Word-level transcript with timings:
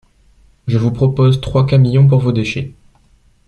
je 0.65 0.79
vous 0.79 0.91
propose 0.91 1.41
trois 1.41 1.67
camions 1.67 2.07
pour 2.07 2.17
vos 2.21 2.31
déchets 2.31 2.73